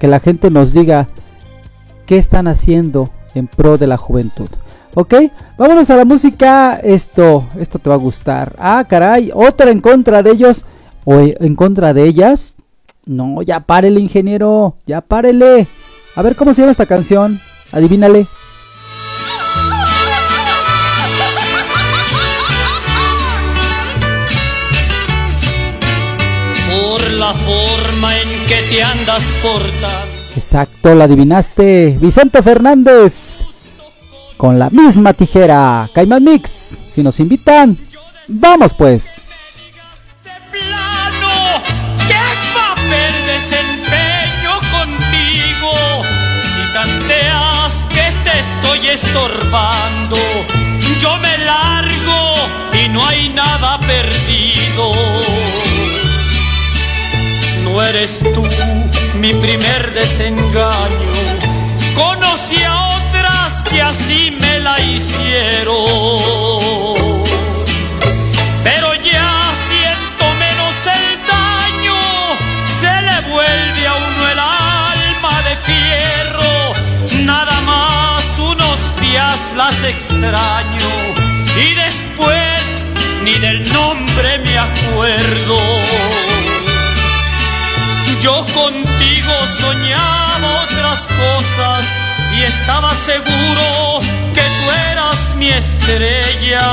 [0.00, 1.08] que la gente nos diga
[2.06, 4.48] qué están haciendo en pro de la juventud.
[4.94, 5.14] ¿Ok?
[5.58, 6.76] Vámonos a la música.
[6.82, 8.56] Esto, esto te va a gustar.
[8.58, 10.64] Ah, caray, otra en contra de ellos
[11.04, 12.56] o e- en contra de ellas.
[13.04, 14.74] No, ya párele, ingeniero.
[14.86, 15.68] Ya párele.
[16.16, 17.40] A ver cómo se llama esta canción.
[17.72, 18.26] Adivínale.
[27.36, 30.16] Forma en que te andas portando.
[30.36, 31.96] Exacto, la adivinaste.
[32.00, 33.44] Vicente Fernández.
[34.36, 35.88] Con la misma tijera.
[35.94, 36.78] Caimán Mix.
[36.86, 37.78] Si nos invitan,
[38.28, 39.22] vamos pues.
[40.52, 41.62] plano,
[42.06, 42.24] ¿qué
[42.54, 46.04] papel desempeño contigo?
[46.52, 50.18] Si tanteas que te estoy estorbando,
[51.00, 52.34] yo me largo
[52.84, 54.92] y no hay nada perdido.
[57.76, 58.42] No eres tú
[59.20, 61.12] mi primer desengaño.
[61.94, 65.76] Conocí a otras que así me la hicieron.
[68.64, 69.28] Pero ya
[69.68, 72.00] siento menos el daño,
[72.80, 76.54] se le vuelve a uno el alma de fierro.
[77.26, 80.90] Nada más unos días las extraño
[81.58, 82.58] y después
[83.22, 86.15] ni del nombre me acuerdo.
[88.26, 91.84] Yo contigo soñaba otras cosas
[92.36, 94.00] y estaba seguro
[94.34, 96.66] que tú eras mi estrella.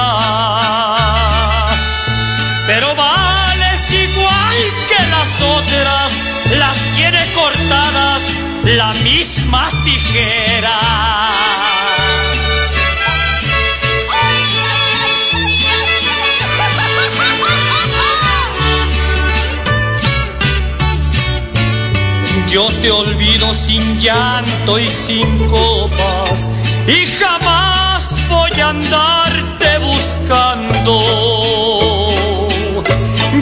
[2.65, 4.55] Pero vales igual
[4.89, 6.11] que las otras,
[6.57, 8.23] las tiene cortadas
[8.63, 11.12] la misma tijera.
[22.53, 26.51] Yo te olvido sin llanto y sin copas
[26.85, 30.99] y jamás voy a andarte buscando.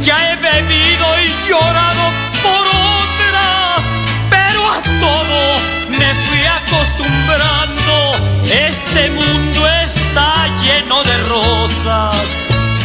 [0.01, 2.03] Ya he bebido y llorado
[2.41, 3.83] por otras,
[4.29, 5.59] pero a todo
[5.89, 8.15] me fui acostumbrando.
[8.45, 12.39] Este mundo está lleno de rosas.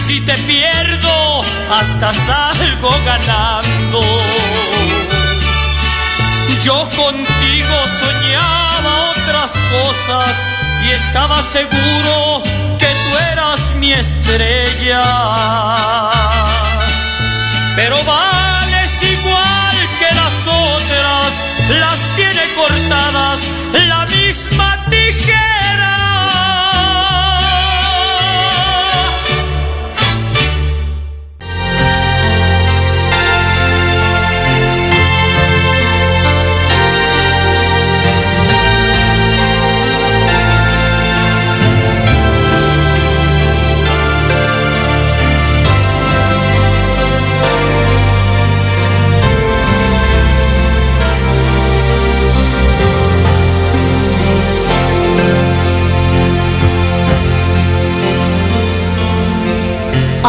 [0.05, 4.01] Si te pierdo, hasta salgo ganando.
[6.67, 10.35] Yo contigo soñaba otras cosas
[10.85, 12.43] y estaba seguro
[12.77, 15.05] que tú eras mi estrella.
[17.77, 21.29] Pero vales igual que las otras,
[21.69, 23.39] las tiene cortadas
[23.73, 24.26] la misma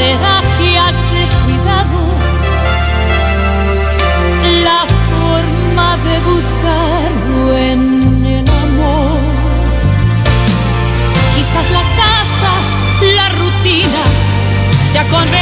[0.00, 1.98] Será que has descuidado
[4.68, 4.80] la
[5.10, 7.40] forma de buscarlo
[7.70, 7.82] en
[8.38, 9.20] el amor?
[11.34, 12.52] Quizás la casa,
[13.18, 14.02] la rutina,
[14.90, 15.39] se ha convertido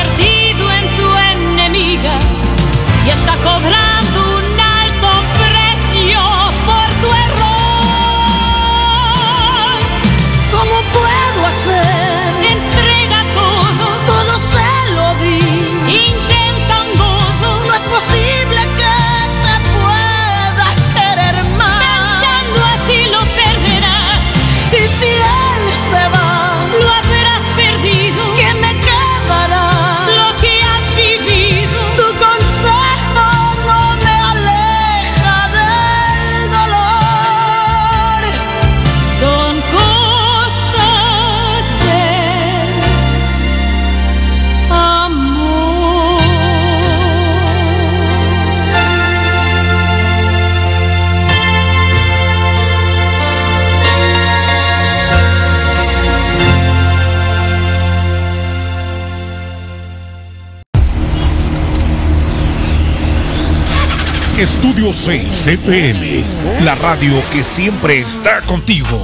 [64.39, 66.25] Estudio 6 FM,
[66.63, 68.97] la radio que siempre está contigo.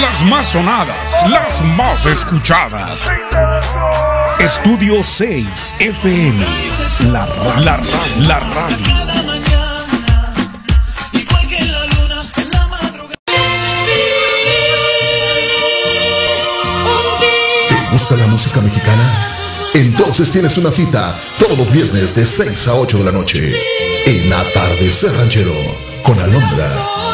[0.00, 3.10] Las más sonadas, las más escuchadas.
[4.38, 6.46] Estudio 6 FM,
[7.10, 7.26] la,
[7.64, 7.80] la,
[8.20, 8.86] la radio.
[17.68, 19.37] ¿Te gusta la música mexicana?
[19.78, 23.52] Entonces tienes una cita todos los viernes de 6 a 8 de la noche
[24.06, 25.54] en Atardecer Ranchero
[26.02, 26.66] con Alondra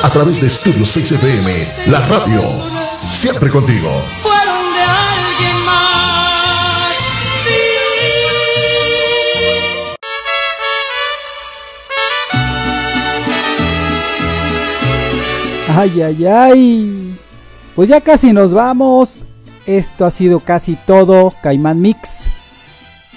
[0.02, 2.40] a través de Estudio 6 FM, la radio,
[3.06, 3.90] siempre contigo.
[4.22, 6.24] fueron de alguien más.
[15.68, 17.18] Ay, ay, ay.
[17.76, 19.26] Pues ya casi nos vamos.
[19.66, 21.30] Esto ha sido casi todo.
[21.42, 22.30] Caimán Mix.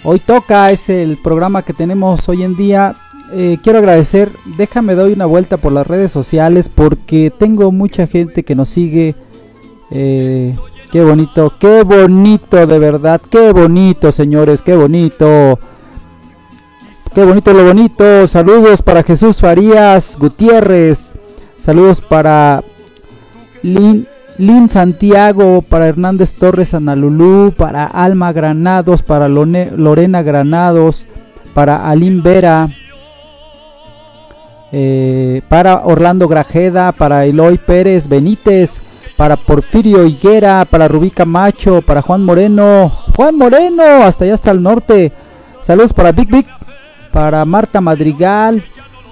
[0.03, 2.95] Hoy toca, es el programa que tenemos hoy en día.
[3.33, 8.43] Eh, quiero agradecer, déjame doy una vuelta por las redes sociales porque tengo mucha gente
[8.43, 9.15] que nos sigue.
[9.91, 10.55] Eh,
[10.91, 15.59] qué bonito, qué bonito de verdad, qué bonito señores, qué bonito.
[17.13, 18.27] Qué bonito lo bonito.
[18.27, 21.15] Saludos para Jesús Farías Gutiérrez.
[21.59, 22.63] Saludos para
[23.63, 24.07] Lin,
[24.37, 31.07] Lin Santiago, para Hernández Torres Analulú, para Alma Granados, para Lorena Granados,
[31.53, 32.69] para Alim Vera,
[34.71, 38.81] eh, para Orlando Grajeda, para Eloy Pérez Benítez,
[39.15, 44.61] para Porfirio Higuera, para Rubí Camacho, para Juan Moreno, Juan Moreno, hasta allá hasta el
[44.61, 45.11] norte.
[45.61, 46.45] Saludos para Big Big,
[47.11, 48.63] para Marta Madrigal,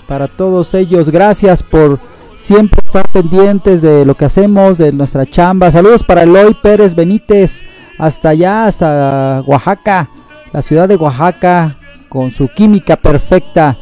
[0.08, 1.10] para todos ellos.
[1.10, 2.00] Gracias por
[2.36, 5.72] siempre estar pendientes de lo que hacemos, de nuestra chamba.
[5.72, 7.64] Saludos para Eloy Pérez Benítez,
[7.98, 10.10] hasta allá, hasta Oaxaca,
[10.52, 11.78] la ciudad de Oaxaca,
[12.10, 13.78] con su química perfecta.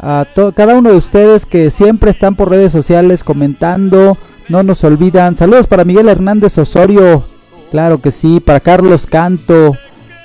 [0.00, 4.16] A cada uno de ustedes que siempre están por redes sociales comentando,
[4.48, 5.34] no nos olvidan.
[5.34, 7.24] Saludos para Miguel Hernández Osorio,
[7.70, 9.76] claro que sí, para Carlos Canto,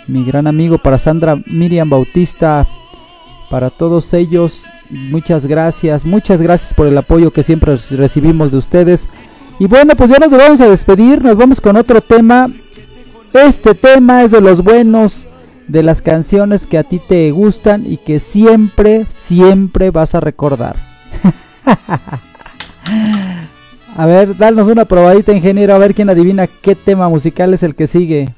[0.08, 2.68] mi gran amigo, para Sandra Miriam Bautista,
[3.50, 9.08] para todos ellos, muchas gracias, muchas gracias por el apoyo que siempre recibimos de ustedes.
[9.60, 12.50] Y bueno, pues ya nos vamos a despedir, nos vamos con otro tema.
[13.34, 15.28] Este tema es de los buenos,
[15.68, 20.76] de las canciones que a ti te gustan y que siempre, siempre vas a recordar.
[23.96, 27.76] a ver, danos una probadita, ingeniero, a ver quién adivina qué tema musical es el
[27.76, 28.30] que sigue.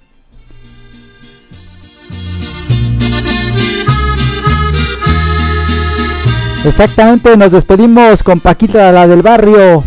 [6.65, 9.83] Exactamente, nos despedimos con Paquita, la del barrio.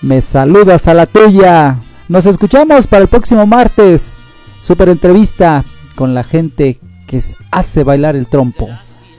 [0.00, 1.76] Me saludas a la tuya.
[2.08, 4.18] Nos escuchamos para el próximo martes.
[4.60, 5.64] Super entrevista
[5.96, 6.78] con la gente
[7.08, 7.20] que
[7.50, 8.68] hace bailar el trompo.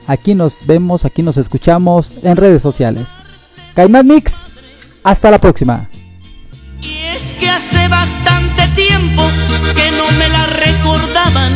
[0.06, 3.10] Aquí nos vemos, aquí nos escuchamos en redes sociales.
[3.74, 4.54] Caimán Mix,
[5.04, 5.86] hasta la próxima.
[6.80, 9.22] Y es que hace bastante tiempo
[9.74, 11.52] que no me la recordaban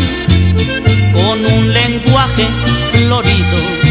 [1.14, 2.46] con un lenguaje
[2.92, 3.83] florido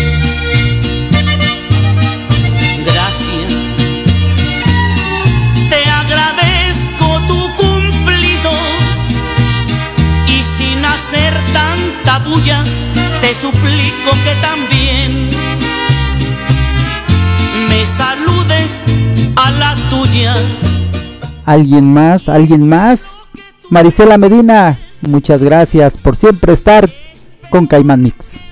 [13.22, 15.30] te suplico que también
[17.70, 18.84] me saludes
[19.36, 20.34] a la tuya.
[21.46, 22.30] ¿Alguien más?
[22.30, 23.30] ¿Alguien más?
[23.70, 26.90] Marisela Medina, muchas gracias por siempre estar
[27.50, 28.44] con Caimán Mix.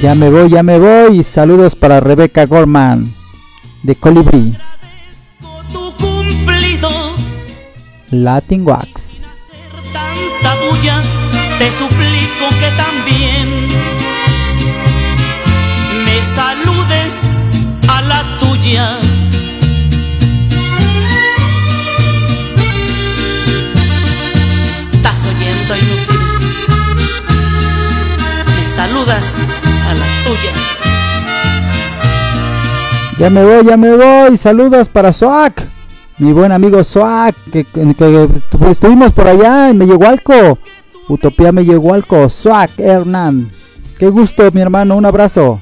[0.00, 1.24] Ya me voy, ya me voy.
[1.24, 3.12] Saludos para Rebeca Gorman
[3.82, 4.56] de Colibri.
[8.10, 9.18] Latin Wax.
[9.92, 11.02] Tanta bulla,
[11.58, 13.68] te suplico que también
[16.06, 17.16] me saludes
[17.88, 18.98] a la tuya.
[24.72, 26.20] Estás oyendo inútil.
[28.56, 29.38] Me saludas
[33.18, 34.36] ya me voy, ya me voy.
[34.36, 35.68] Saludos para Soak.
[36.18, 37.34] Mi buen amigo Soak.
[37.52, 40.58] Que, pues, estuvimos por allá en Mellehualco.
[41.08, 42.28] Utopía Mellehualco.
[42.28, 43.50] Soak Hernán.
[43.98, 44.96] Qué gusto, mi hermano.
[44.96, 45.60] Un abrazo.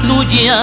[0.00, 0.62] Tuya